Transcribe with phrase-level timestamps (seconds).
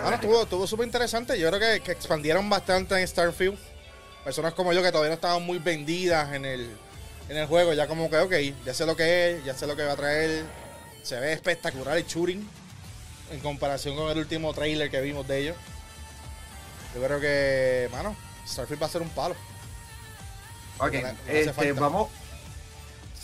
[0.00, 1.38] Bueno, estuvo, estuvo súper interesante.
[1.38, 3.58] Yo creo que, que expandieron bastante en Starfield.
[4.24, 6.70] Personas como yo que todavía no estaban muy vendidas en el,
[7.28, 8.32] en el juego, ya como que, ok,
[8.64, 10.44] ya sé lo que es, ya sé lo que va a traer.
[11.02, 12.48] Se ve espectacular el shooting
[13.32, 15.56] en comparación con el último trailer que vimos de ellos.
[16.94, 18.14] Yo creo que, mano,
[18.46, 19.34] Starfield va a ser un palo.
[20.78, 22.08] Ok, No no este, vamos.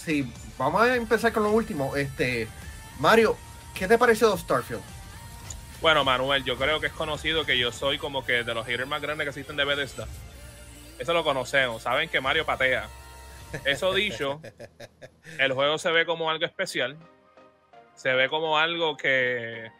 [0.04, 1.94] Sí, vamos a empezar con lo último.
[1.96, 2.48] Este,
[2.98, 3.36] Mario,
[3.74, 4.82] ¿qué te pareció de Starfield?
[5.80, 8.88] Bueno, Manuel, yo creo que es conocido que yo soy como que de los haters
[8.88, 10.06] más grandes que existen de Bethesda.
[10.98, 12.88] Eso lo conocemos, saben que Mario patea.
[13.64, 14.40] Eso dicho,
[15.38, 16.96] el juego se ve como algo especial.
[17.94, 19.70] Se ve como algo que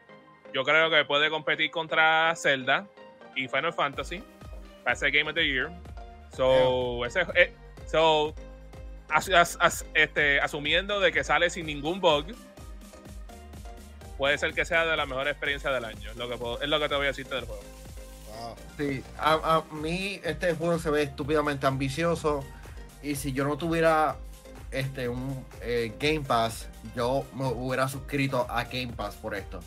[0.55, 2.87] yo creo que puede competir contra Zelda
[3.37, 4.23] y Final Fantasy
[4.84, 5.70] para ese Game of the Year.
[6.37, 7.53] So, ese, eh,
[7.87, 8.34] so
[9.11, 12.27] as- as- as- este, asumiendo de que sale sin ningún bug,
[14.19, 16.11] puede ser que sea de la mejor experiencia del año.
[16.11, 17.62] Es lo que, puedo- es lo que te voy a decirte del juego.
[18.41, 18.55] Wow.
[18.77, 22.45] Sí, a, a mí este juego se ve estúpidamente ambicioso
[23.03, 24.17] y si yo no tuviera
[24.70, 29.61] este un eh, Game Pass, yo me hubiera suscrito a Game Pass por esto.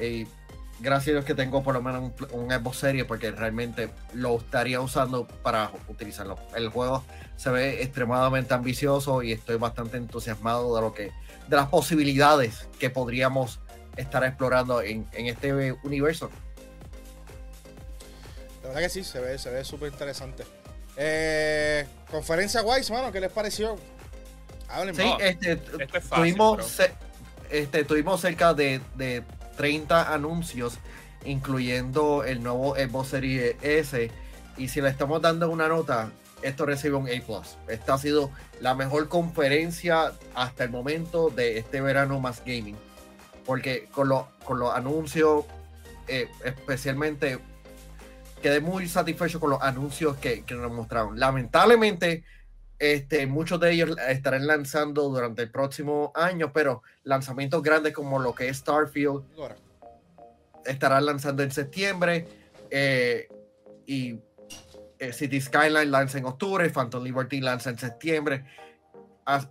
[0.00, 0.26] Y
[0.80, 4.36] gracias a Dios que tengo por lo menos un, un Xbox Series porque realmente lo
[4.36, 6.38] estaría usando para utilizarlo.
[6.54, 7.02] El juego
[7.36, 11.12] se ve extremadamente ambicioso y estoy bastante entusiasmado de lo que
[11.48, 13.60] de las posibilidades que podríamos
[13.96, 16.30] estar explorando en, en este universo.
[18.62, 20.44] La verdad que sí, se ve, se ve súper interesante.
[20.96, 23.76] Eh, conferencia Wise, mano, ¿qué les pareció?
[24.68, 26.80] Hablen Sí, este, Esto es fácil, tuvimos,
[27.50, 29.22] este, tuvimos cerca de, de
[29.56, 30.78] 30 anuncios,
[31.24, 34.10] incluyendo el nuevo Xbox Series S.
[34.56, 36.10] Y si le estamos dando una nota,
[36.42, 37.42] esto recibe un A.
[37.68, 42.76] Esta ha sido la mejor conferencia hasta el momento de este verano más gaming.
[43.46, 45.44] Porque con, lo- con los anuncios,
[46.08, 47.38] eh, especialmente,
[48.42, 51.18] quedé muy satisfecho con los anuncios que, que nos mostraron.
[51.18, 52.24] Lamentablemente,
[52.78, 58.34] este, muchos de ellos estarán lanzando durante el próximo año, pero lanzamientos grandes como lo
[58.34, 59.22] que es Starfield
[60.64, 62.26] estarán lanzando en septiembre
[62.70, 63.28] eh,
[63.86, 64.18] y
[64.98, 68.44] eh, City Skyline lanza en octubre, Phantom Liberty lanza en septiembre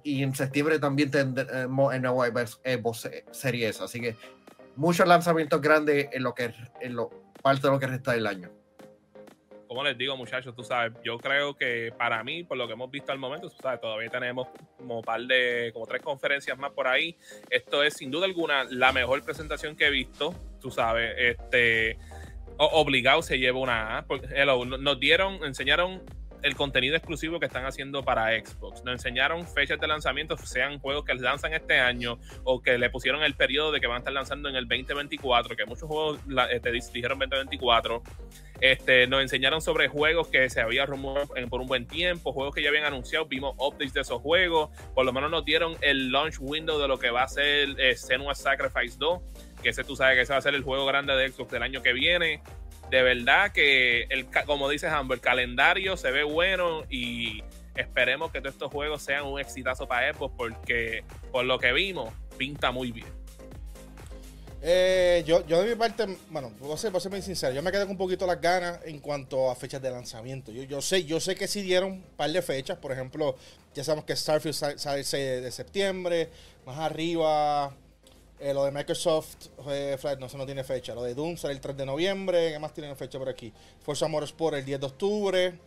[0.04, 4.16] y en septiembre también tendremos el nuevo Xbox Xbox Series así que
[4.76, 7.10] muchos lanzamientos grandes en lo que en lo
[7.42, 8.50] parte de lo que resta del año.
[9.68, 12.90] como les digo, muchachos, tú sabes, yo creo que para mí, por lo que hemos
[12.90, 14.48] visto al momento, tú sabes, todavía tenemos
[14.78, 17.18] como par de, como tres conferencias más por ahí.
[17.50, 21.98] Esto es sin duda alguna la mejor presentación que he visto, tú sabes, este,
[22.58, 26.02] obligado se lleva una porque hello, no- nos dieron, enseñaron
[26.46, 28.84] el contenido exclusivo que están haciendo para Xbox.
[28.84, 33.24] Nos enseñaron fechas de lanzamiento, sean juegos que lanzan este año o que le pusieron
[33.24, 36.20] el periodo de que van a estar lanzando en el 2024, que muchos juegos
[36.62, 38.04] te di- dijeron 2024.
[38.62, 42.56] Este, nos enseñaron sobre juegos que se había rumorado en- por un buen tiempo, juegos
[42.56, 46.12] que ya habían anunciado, vimos updates de esos juegos, por lo menos nos dieron el
[46.12, 49.22] launch window de lo que va a ser eh, Senua's Sacrifice 2,
[49.62, 51.64] que ese tú sabes que ese va a ser el juego grande de Xbox del
[51.64, 52.42] año que viene.
[52.90, 57.44] De verdad que, el, como dices Amber, el calendario se ve bueno y
[57.76, 62.14] esperemos que todos estos juegos sean un exitazo para Xbox porque por lo que vimos,
[62.38, 63.08] pinta muy bien.
[64.68, 67.82] Eh, yo, yo de mi parte, bueno, voy a ser, muy sincero, yo me quedé
[67.84, 70.52] con un poquito las ganas en cuanto a fechas de lanzamiento.
[70.52, 73.36] Yo, yo sé, yo sé que sí dieron un par de fechas, por ejemplo,
[73.76, 76.30] ya sabemos que Starfield sa- sale el 6 de septiembre,
[76.66, 77.76] más arriba,
[78.40, 81.54] eh, lo de Microsoft, eh, Flight, no, eso no tiene fecha, lo de Doom sale
[81.54, 83.54] el 3 de noviembre, ¿qué más tienen fecha por aquí?
[83.82, 85.60] Forza Motorsport el 10 de octubre,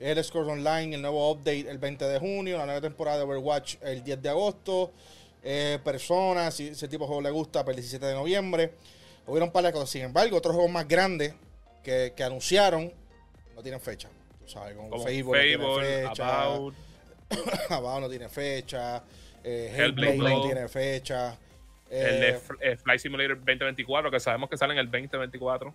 [0.00, 3.76] el Scores Online, el nuevo update el 20 de junio, la nueva temporada de Overwatch
[3.82, 4.92] el 10 de agosto,
[5.42, 8.74] eh, personas, si ese tipo de juego le gusta, para el 17 de noviembre.
[9.26, 9.90] Hubieron un par de cosas.
[9.90, 11.34] Sin embargo, otros juegos más grandes
[11.82, 12.92] que, que anunciaron
[13.54, 14.08] no tienen fecha.
[14.40, 16.42] Tú sabes, como, Como Fable, Fable, no tiene fecha.
[16.44, 16.74] About,
[17.70, 19.02] About no tiene fecha.
[19.44, 20.46] Eh, Hellblade Hellblade no 2.
[20.46, 21.38] tiene fecha.
[21.90, 25.74] El de Eh, eh, Flight Simulator 2024, que sabemos que sale en el 2024.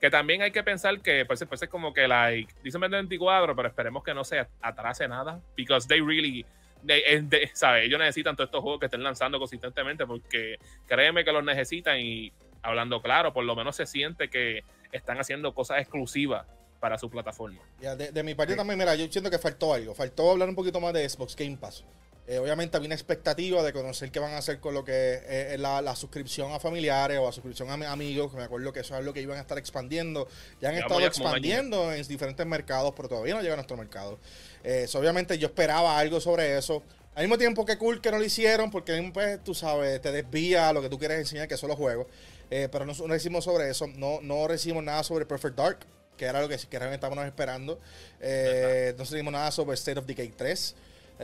[0.00, 3.68] Que también hay que pensar que pues, pues es como que like, dicen 2024, pero
[3.68, 5.40] esperemos que no se atrase nada.
[5.56, 6.44] Because they really,
[6.84, 7.84] they- eh, they- ¿sabes?
[7.86, 12.32] Ellos necesitan todos estos juegos que estén lanzando consistentemente porque créeme que los necesitan y
[12.62, 16.46] hablando claro, por lo menos se siente que están haciendo cosas exclusivas
[16.80, 17.60] para su plataforma.
[17.80, 18.56] Ya, de, de mi parte Sí.
[18.56, 19.94] también, mira, yo siento que faltó algo.
[19.94, 21.84] Faltó hablar un poquito más de Xbox Game Pass.
[22.28, 25.54] Eh, obviamente había una expectativa de conocer qué van a hacer con lo que eh,
[25.54, 28.72] es la, la suscripción a familiares o la suscripción a mi- amigos, que me acuerdo
[28.72, 30.28] que eso es lo que iban a estar expandiendo.
[30.60, 34.18] Ya han estado expandiendo en diferentes mercados, pero todavía no llega a nuestro mercado.
[34.62, 36.82] Eh, so, obviamente yo esperaba algo sobre eso.
[37.16, 40.68] Al mismo tiempo que cool que no lo hicieron, porque pues, tú sabes, te desvía
[40.68, 42.06] a lo que tú quieres enseñar, que son los juegos.
[42.50, 45.78] Eh, pero no, no decimos sobre eso, no, no recibimos nada sobre Perfect Dark,
[46.16, 47.80] que era lo que, que realmente estábamos esperando.
[48.20, 50.74] Eh, no recibimos nada sobre State of Decay 3.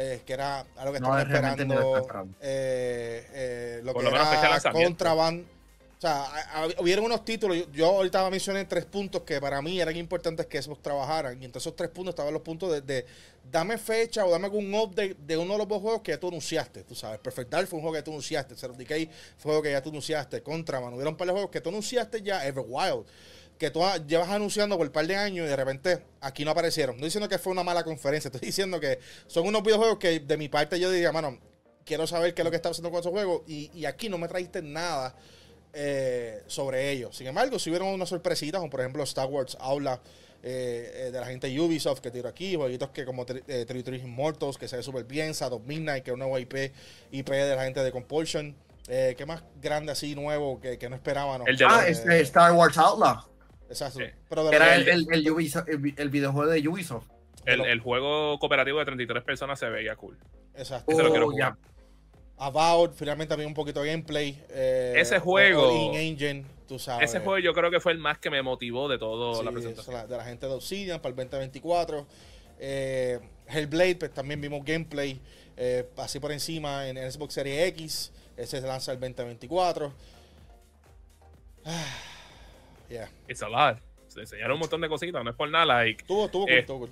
[0.00, 2.32] Eh, que era algo que No, estaban lo esperando.
[2.40, 4.24] eh, eh, lo Por que lo era.
[4.84, 5.44] Contraband.
[5.44, 7.56] O sea, a- a- hubieron unos títulos.
[7.56, 11.42] Yo, yo ahorita mencioné tres puntos que para mí eran importantes que Xbox trabajaran.
[11.42, 13.04] Y entre esos tres puntos estaban los puntos de, de
[13.50, 16.28] dame fecha o dame algún update de uno de los dos juegos que ya tú
[16.28, 16.84] anunciaste.
[16.84, 18.54] Tú sabes, Perfect Dark fue un juego que tú anunciaste.
[18.54, 20.40] Zero Decay fue un juego que ya tú anunciaste.
[20.40, 20.94] Contraband.
[20.94, 22.46] Hubieron un par de juegos que tú anunciaste ya.
[22.46, 23.04] Everwild.
[23.58, 26.96] Que tú llevas anunciando por un par de años y de repente aquí no aparecieron.
[26.98, 28.28] No diciendo que fue una mala conferencia.
[28.32, 31.38] Estoy diciendo que son unos videojuegos que de mi parte yo diría, mano,
[31.84, 33.42] quiero saber qué es lo que está haciendo con esos juegos.
[33.48, 35.14] Y, y aquí no me trajiste nada
[35.72, 37.16] eh, sobre ellos.
[37.16, 40.00] Sin embargo, si hubieron unas sorpresitas, como por ejemplo Star Wars Aula
[40.42, 44.00] eh, eh, de la gente de Ubisoft que tiró aquí, jueguitos que como Tri- eh,
[44.04, 46.72] Immortals, que se ve súper bien, Shadow Midnight, que es un nuevo IP,
[47.10, 48.54] IP de la gente de Compulsion.
[48.90, 51.46] Eh, ¿Qué más grande así, nuevo, que, que no esperábamos?
[51.46, 53.27] El de Ah, este Star Wars Outlaw.
[53.68, 53.98] Exacto.
[54.00, 54.06] Sí.
[54.28, 57.06] Pero de Era el, el, el Ubisoft- el, el videojuego de Ubisoft.
[57.44, 60.16] el, el juego cooperativo de 33 personas se veía cool.
[60.54, 60.90] Exacto.
[60.92, 61.54] Ese lo quiero Oh, jugar.
[61.54, 61.68] ya.
[62.40, 64.42] About, finalmente había un poquito de gameplay.
[64.50, 67.10] eh, Ese juego- Engine, tú sabes.
[67.10, 69.50] Ese juego yo creo que fue el más que me motivó de toda Sí, la
[69.50, 69.94] presentación.
[69.94, 72.06] la- de la gente de Obsidian para el 2024.
[72.60, 73.18] Eh,
[73.48, 75.20] Hellblade, pues también vimos gameplay
[75.56, 78.12] eh, así por encima en, en Xbox Series X.
[78.36, 79.92] Ese se lanza el 2024.
[81.64, 81.84] Ah,
[82.88, 83.08] yeah.
[83.28, 83.78] It's a lot.
[84.08, 86.62] Se enseñaron un montón de cositas, no es por nada, like, Tuvo, tuvo, cool, Eh,
[86.62, 86.88] tuvo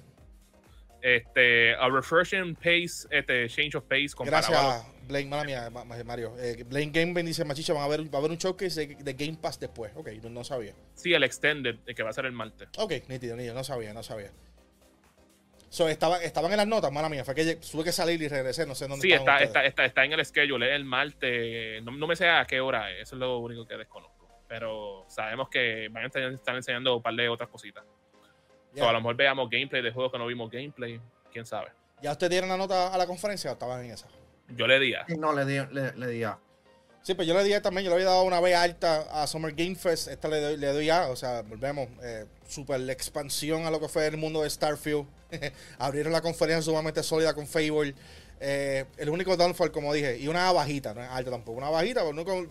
[1.03, 6.03] este, a refreshing pace, este, change of pace a Gracias, Blake, mala mía, Ma- Ma-
[6.05, 6.35] Mario.
[6.39, 9.13] Eh, Blake Game dice, Machicha, van a ver, va a haber un showcase de, de
[9.13, 9.93] Game Pass después.
[9.95, 10.75] Ok, no, no sabía.
[10.95, 12.69] sí, el extended, el que va a ser el martes.
[12.77, 14.31] Ok, nítido, nítido, no sabía, no sabía.
[15.69, 17.25] So, estaba, estaban en las notas, mala mía.
[17.25, 19.85] Fue que tuve que salir y regresé, no sé dónde Sí, estaban está, está, está,
[19.85, 21.83] está en el schedule, es el martes.
[21.83, 24.16] No, no me sé a qué hora es, eso es lo único que desconozco.
[24.49, 27.85] Pero sabemos que van a estar, enseñando un par de otras cositas.
[28.73, 28.85] Yeah.
[28.85, 31.01] So, a lo mejor veamos gameplay de juegos que no vimos gameplay,
[31.33, 31.73] quién sabe.
[32.03, 34.07] ¿Ya ustedes dieron la nota a la conferencia o estaban en esa?
[34.49, 35.05] Yo le diría.
[35.19, 36.39] No, le di, le, le di A.
[37.07, 39.55] Sí, pues yo le di también, yo le había dado una B alta a Summer
[39.55, 43.65] Game Fest, esta le doy, le doy A, o sea, volvemos, eh, super la expansión
[43.65, 45.07] a lo que fue el mundo de Starfield,
[45.79, 47.95] abrieron la conferencia sumamente sólida con Fable,
[48.41, 52.03] eh, el único downfall, como dije, y una bajita, no es alta tampoco, una bajita,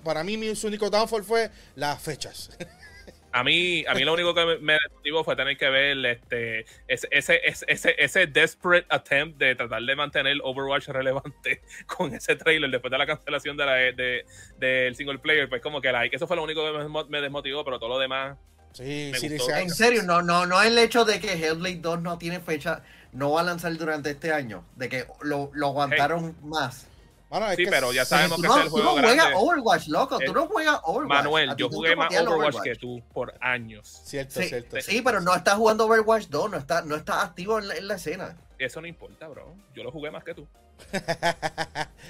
[0.04, 2.50] para mí mi único downfall fue las fechas.
[3.32, 6.66] A mí, a mí lo único que me- me desmotivó fue tener que ver este,
[6.88, 12.72] ese, ese, ese, ese, desperate attempt de tratar de mantener Overwatch relevante con ese trailer
[12.72, 14.26] después de la cancelación de la, de,
[14.58, 15.50] del single player.
[15.50, 18.38] Pues como que eso fue lo único que me, me desmotivó, pero todo lo demás.
[18.76, 19.48] Sí, Me sí, gustó.
[19.48, 22.82] dice- En serio, no, no, no el hecho de que Hellblade 2 no tiene fecha,
[23.14, 26.88] no va a lanzar durante este año, de que lo, lo aguantaron más.
[27.32, 29.28] Es Sí, que pero ya sabemos que no, es el tú no juego juegas.
[29.36, 31.24] Overwatch, loco, Eh, tú no juegas Overwatch.
[31.24, 34.02] Manuel, yo jugué más Overwatch que tú por años.
[34.06, 34.78] Cierto, Sí, cierto.
[34.82, 37.88] sí, pero no estás jugando Overwatch 2, no está, no está activo en la, en
[37.90, 38.38] la escena.
[38.58, 39.54] Eso no importa, bro.
[39.74, 40.48] Yo lo jugué más que tú.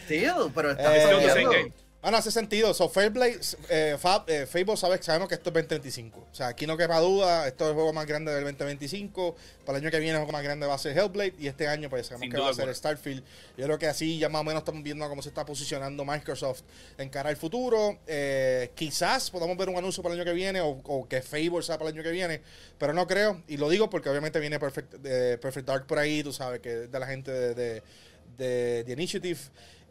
[0.08, 1.72] Sí, pero está Eh,
[2.06, 2.12] Game.
[2.16, 2.72] Bueno, hace sentido.
[2.74, 6.28] So, Fairblade, eh, Fab, eh, Fable sabe, sabemos que esto es 2025.
[6.32, 7.48] O sea, aquí no quepa duda.
[7.48, 9.36] Esto es el juego más grande del 2025.
[9.66, 11.34] Para el año que viene, el juego más grande va a ser Hellblade.
[11.40, 12.74] Y este año, pues sabemos Sin que va a ser.
[12.76, 13.24] Starfield.
[13.58, 16.62] Yo creo que así ya más o menos estamos viendo cómo se está posicionando Microsoft
[17.00, 17.98] en cara al futuro.
[18.06, 21.64] Eh, quizás podamos ver un anuncio para el año que viene o, o que Fable
[21.64, 22.40] sea para el año que viene.
[22.78, 23.42] Pero no creo.
[23.48, 26.22] Y lo digo porque obviamente viene Perfect, eh, Perfect Dark por ahí.
[26.22, 27.84] Tú sabes que es de la gente de, de,
[28.38, 29.40] de- de Initiative.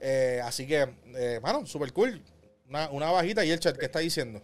[0.00, 0.86] Eh, así que,
[1.16, 2.20] eh, mano, super cool.
[2.68, 4.42] Una, una bajita y el chat que está diciendo.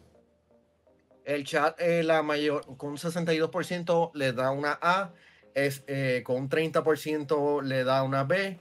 [1.25, 5.12] El chat, eh, la mayor, con un 62% le da una A,
[5.54, 8.59] es, eh, con un 30% le da una B,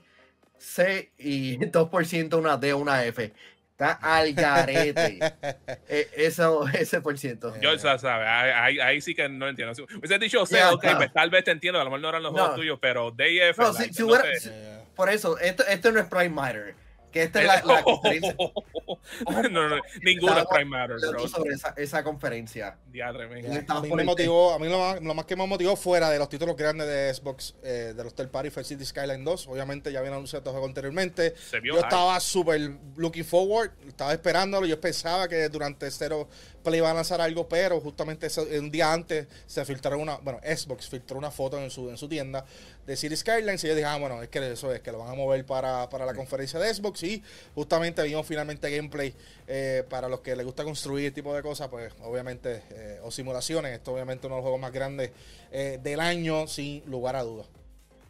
[0.58, 3.32] C y 2% una D o una F.
[3.72, 5.18] Está al garete.
[5.88, 7.52] Eh, eso, ese por ciento.
[7.60, 8.28] Yo, o sea, ¿sabes?
[8.28, 9.74] Ahí, ahí- sí que no entiendo.
[9.74, 10.96] Si hubiese dicho C, Ya, ok, no.
[10.98, 11.80] pues tal vez te entiendo.
[11.80, 12.38] A lo mejor no eran los No.
[12.38, 13.58] juegos tuyos, pero DF.
[13.58, 14.40] No, like, si- si no hubiera- sé.
[14.40, 14.50] si-
[14.94, 16.74] Por eso, esto, esto no es Prime Matter.
[17.10, 21.26] Que esta es la, la conferencia no, no, no, ninguno es Estaba Prime Matter, bro.
[21.26, 22.76] sobre esa, esa conferencia.
[22.86, 23.24] Diadre,
[23.68, 26.18] a mí me motivó, a mí lo más, lo más que me motivó fuera de
[26.20, 29.48] los títulos grandes de Xbox, eh, de los third party fue City Skyline 2.
[29.48, 31.34] Obviamente ya habían anunciado este juego anteriormente.
[31.36, 32.60] Se vio Yo estaba súper
[32.96, 34.64] looking forward, estaba esperándolo.
[34.66, 36.28] Yo pensaba que durante Zero
[36.62, 40.38] Play iba a lanzar algo, pero justamente ese- un día antes se filtraron una, bueno,
[40.44, 42.44] Xbox filtró una foto en su, en su tienda
[42.86, 45.10] de City Skylines y yo dije, ah, bueno, es que eso es, que lo van
[45.10, 47.22] a mover para, para la conferencia de Xbox y
[47.54, 49.14] justamente vimos finalmente gameplay
[49.46, 53.10] eh, para los que les gusta construir este tipo de cosas, pues obviamente, eh, o
[53.10, 55.12] simulaciones, esto obviamente uno de los juegos más grandes
[55.52, 57.46] eh, del año, sin lugar a dudas.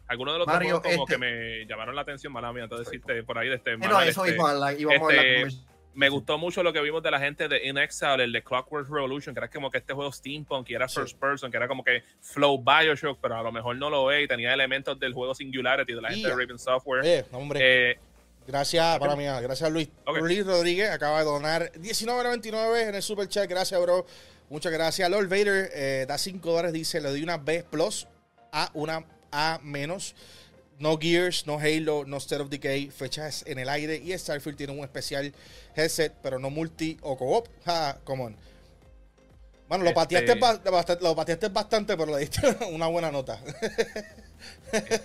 [0.07, 2.87] Algunos de los Mario, juegos como este- que me llamaron la atención, mala mía, entonces
[2.87, 3.77] decirte por ahí de este.
[3.77, 6.81] No, eso este, mismo, la- íbamos a este, hablar con- me gustó mucho lo que
[6.81, 9.79] vimos de la gente de In Exile, el de Clockwork Revolution, que era como que
[9.79, 10.99] este juego steampunk, y era Sí.
[10.99, 14.23] first person, que era como que flow Bioshock, pero a lo mejor no lo ve
[14.23, 17.25] y tenía elementos del juego Singularity de la gente de Raven Software.
[17.31, 17.91] No, hombre.
[17.91, 17.99] Eh,
[18.47, 19.87] Gracias, para mí, gracias Luis.
[20.05, 20.17] Ok.
[20.17, 23.47] Luis Rodríguez acaba de donar 19.99 en el super chat.
[23.47, 24.05] Gracias, bro.
[24.49, 25.09] Muchas gracias.
[25.09, 26.73] Lord Vader eh, da 5 dólares.
[26.73, 28.07] Dice: Le doy una B plus
[28.51, 30.15] a una A menos.
[30.81, 32.89] No Gears, no Halo, no State of Decay.
[32.89, 33.95] Fechas en el aire.
[33.97, 35.31] Y Starfield tiene un especial
[35.75, 37.47] headset, pero no multi o co-op.
[37.65, 38.35] Ja, come on.
[39.69, 43.39] Bueno, lo Este- pateaste, lo pateaste bastante, pero le diste una buena nota.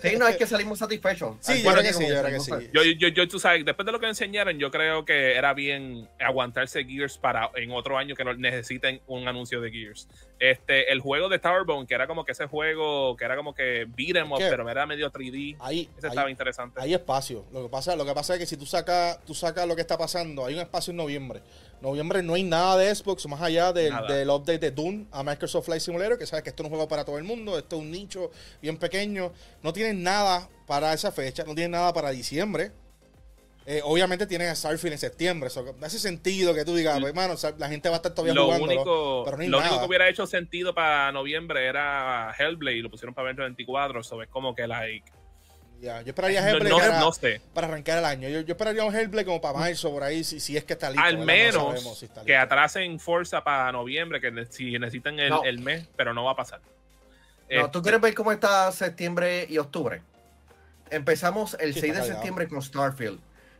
[0.01, 1.35] Sí, no, es que salimos satisfechos.
[1.41, 2.69] Sí, yo creo que sí, yo creo que salimos sí.
[2.73, 6.07] Yo, yo, yo, tú sabes, después de lo que enseñaron, yo creo que era bien
[6.19, 10.07] aguantarse Gears para en otro año que no necesiten un anuncio de Gears.
[10.39, 13.85] Este, el juego de Towerbone, que era como que ese juego, que era como que
[13.95, 15.57] beat 'em up, pero era medio 3D.
[15.59, 16.79] Ahí, Ese ahí- estaba interesante.
[16.81, 17.45] Hay espacio.
[17.51, 19.81] Lo que pasa, lo que pasa es que si tú sacas, tú sacas lo que
[19.81, 21.41] está pasando, hay un espacio en noviembre.
[21.81, 25.65] Noviembre no hay nada de Xbox más allá del, del update de Dune a Microsoft
[25.65, 27.91] Flight Simulator, que sabes que esto no juego para todo el mundo, esto es un
[27.91, 28.31] nicho
[28.61, 29.31] bien pequeño.
[29.61, 32.71] No tienen nada para esa fecha, no tienen nada para diciembre.
[33.69, 35.47] Eh, obviamente tienen a Starfield en septiembre.
[35.47, 38.45] Eso hace sentido que tú digas, pues, hermano, la gente va a estar todavía lo
[38.45, 38.65] jugando.
[38.65, 42.81] único, pero no hay lo único que hubiera hecho sentido para noviembre era Hellblade y
[42.81, 44.03] lo pusieron para 2024.
[44.03, 45.11] So es como que like.
[45.81, 47.41] Ya, yo esperaría No, Hellblade no- para, no sé.
[47.53, 48.29] para arrancar el año.
[48.29, 50.89] Yo, yo esperaría un Hellblade como para marzo, por ahí, si, si es que está
[50.89, 51.03] listo.
[51.05, 55.29] Al menos sabemos si está que atrasen Forza para noviembre, que ne- si necesitan el,
[55.29, 55.43] No.
[55.43, 56.61] el mes, pero no va a pasar.
[56.61, 56.67] No,
[57.47, 60.01] Este, ¿Tú quieres ver cómo está septiembre y octubre?
[60.89, 63.19] Empezamos el Sí, 6 de septiembre con Starfield.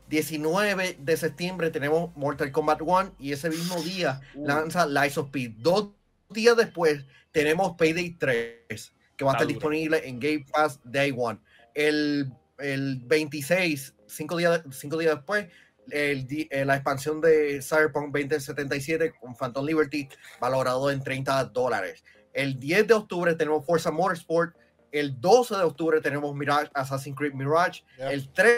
[0.09, 4.47] 19 de septiembre tenemos Mortal Kombat 1 y ese mismo día Uh.
[4.47, 5.53] lanza Lies of P.
[5.57, 5.89] Dos
[6.29, 9.53] días después tenemos Payday 3, que va a estar duro.
[9.59, 11.39] disponible en Game Pass Day One.
[11.77, 15.48] El, el 26, cinco días, cinco días después,
[15.91, 20.10] el eh, la expansión de Cyberpunk 2077 con Phantom Liberty,
[20.41, 22.03] valorado en 30 dólares.
[22.34, 24.55] El 10 de octubre tenemos Forza Motorsport.
[24.91, 27.84] El 12 de octubre tenemos Mirage, Assassin's Creed Mirage.
[27.98, 28.12] Yep.
[28.12, 28.55] El 3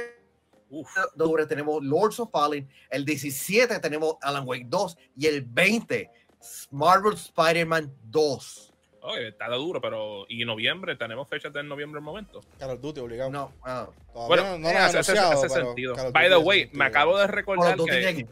[0.70, 2.70] uf, de octubre tenemos Lords of Fallen.
[2.90, 4.98] El 17 tenemos Alan Wake 2.
[5.18, 6.10] Y el 20,
[6.72, 8.69] Marvel Spider-Man 2.
[9.02, 10.26] Oye, está duro, pero.
[10.30, 12.42] Y noviembre, tenemos fechas de noviembre al momento.
[12.58, 13.30] Call of Duty, obligado.
[13.30, 15.96] No, ah, Bueno, no, no eh, hace, hace- hace sentido.
[15.96, 16.80] Call By the way, sentido.
[16.80, 18.28] me acabo de recordar que.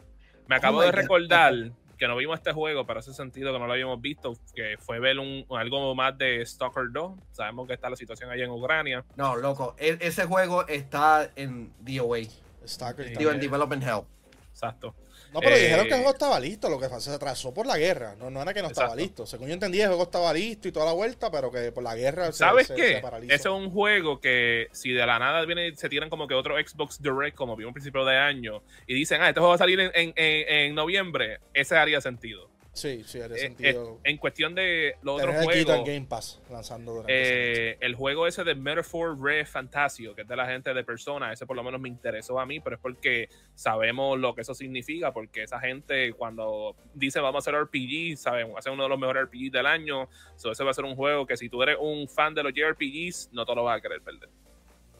[0.46, 1.54] Me acabo Oh de recordar
[1.98, 4.98] que no vimos este juego, pero hace sentido que no lo habíamos visto, que fue
[5.00, 7.12] ver un, algo más de Stalker 2.
[7.32, 9.04] Sabemos que está la situación allá en Ucrania.
[9.16, 9.74] No, loco.
[9.78, 12.20] e- ese juego está en DOA.
[12.66, 13.16] Stalker.
[13.18, 13.40] Digo, en.
[13.40, 14.02] Development Hell.
[14.50, 14.94] Exacto.
[15.32, 17.76] No, pero Eh, dijeron que el juego estaba listo, lo que se atrasó por la
[17.76, 18.14] guerra.
[18.18, 19.02] No, no era que no estaba Exacto.
[19.02, 19.26] listo.
[19.26, 21.94] Según yo entendí, el juego estaba listo y toda la vuelta, pero que por la
[21.94, 22.94] guerra ¿Sabes se, qué?
[22.94, 23.34] se paralizó.
[23.34, 26.56] Ese es un juego que si de la nada viene, se tiran como que otro
[26.56, 29.58] Xbox Direct, como vimos a principio de año, y dicen, ah, este juego va a
[29.58, 32.48] salir en, en- en- en noviembre, ese haría sentido.
[32.78, 33.98] Sí, sí, haría Eh, sentido.
[34.04, 38.54] eh, en cuestión de los otros juegos, Game Pass lanzando eh, el juego ese de
[38.54, 41.88] Metaphor Red Fantasio, que es de la gente de Persona, ese por lo menos me
[41.88, 46.76] interesó a mí, pero es porque sabemos lo que eso significa, porque esa gente cuando
[46.94, 49.66] dice vamos a hacer RPG, sabemos, va a ser uno de los mejores RPGs del
[49.66, 52.44] año, so ese va a ser un juego que si tú eres un fan de
[52.44, 54.28] los JRPGs, no te lo vas a querer perder.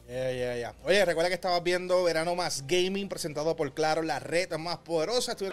[0.09, 0.73] Ya, ya, ya.
[0.85, 5.33] Oye, recuerda que estabas viendo Verano Más Gaming presentado por Claro, la red más poderosa.
[5.33, 5.51] Estuve-